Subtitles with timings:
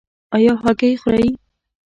[0.35, 1.29] ایا هګۍ خورئ؟